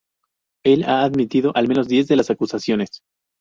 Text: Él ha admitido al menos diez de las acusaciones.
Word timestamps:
Él 0.65 0.83
ha 0.85 1.03
admitido 1.03 1.51
al 1.55 1.67
menos 1.67 1.87
diez 1.87 2.07
de 2.07 2.15
las 2.15 2.31
acusaciones. 2.31 3.03